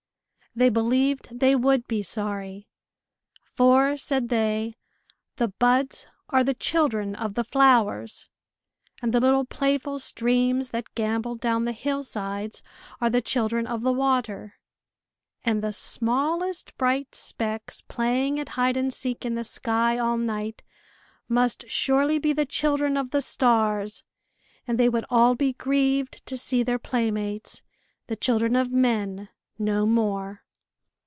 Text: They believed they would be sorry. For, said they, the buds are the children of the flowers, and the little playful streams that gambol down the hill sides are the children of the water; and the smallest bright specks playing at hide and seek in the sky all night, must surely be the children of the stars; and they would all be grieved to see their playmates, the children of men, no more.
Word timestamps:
They 0.53 0.67
believed 0.67 1.39
they 1.39 1.55
would 1.55 1.87
be 1.87 2.03
sorry. 2.03 2.67
For, 3.41 3.95
said 3.95 4.27
they, 4.27 4.73
the 5.37 5.47
buds 5.47 6.07
are 6.27 6.43
the 6.43 6.53
children 6.53 7.15
of 7.15 7.35
the 7.35 7.45
flowers, 7.45 8.27
and 9.01 9.13
the 9.13 9.21
little 9.21 9.45
playful 9.45 9.97
streams 9.99 10.71
that 10.71 10.93
gambol 10.93 11.35
down 11.35 11.63
the 11.63 11.71
hill 11.71 12.03
sides 12.03 12.61
are 12.99 13.09
the 13.09 13.21
children 13.21 13.65
of 13.65 13.79
the 13.81 13.93
water; 13.93 14.55
and 15.45 15.63
the 15.63 15.71
smallest 15.71 16.77
bright 16.77 17.15
specks 17.15 17.81
playing 17.83 18.37
at 18.37 18.49
hide 18.49 18.75
and 18.75 18.93
seek 18.93 19.23
in 19.23 19.35
the 19.35 19.45
sky 19.45 19.97
all 19.97 20.17
night, 20.17 20.63
must 21.29 21.63
surely 21.69 22.19
be 22.19 22.33
the 22.33 22.45
children 22.45 22.97
of 22.97 23.11
the 23.11 23.21
stars; 23.21 24.03
and 24.67 24.77
they 24.77 24.89
would 24.89 25.05
all 25.09 25.33
be 25.33 25.53
grieved 25.53 26.25
to 26.25 26.35
see 26.35 26.61
their 26.61 26.77
playmates, 26.77 27.61
the 28.07 28.17
children 28.17 28.57
of 28.57 28.69
men, 28.69 29.29
no 29.57 29.85
more. 29.85 30.41